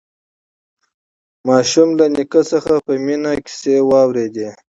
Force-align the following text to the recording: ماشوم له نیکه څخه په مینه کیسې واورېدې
ماشوم 1.47 1.89
له 1.99 2.05
نیکه 2.15 2.41
څخه 2.51 2.73
په 2.85 2.93
مینه 3.05 3.31
کیسې 3.45 3.75
واورېدې 3.89 4.49